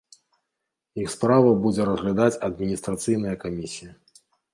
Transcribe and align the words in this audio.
Іх 1.01 1.09
справу 1.15 1.49
будзе 1.65 1.85
разглядаць 1.89 2.39
адміністрацыйная 2.47 3.35
камісія. 3.45 3.93